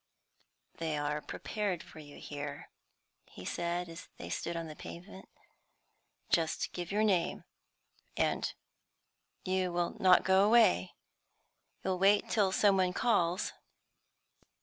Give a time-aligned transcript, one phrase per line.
[0.79, 2.71] "They are prepared for you here,"
[3.27, 5.29] he said, as they stood on the pavement.
[6.31, 7.43] "Just give your name.
[8.17, 8.51] And
[9.45, 10.95] you will not go away?
[11.83, 13.53] You will wait till some one calls?"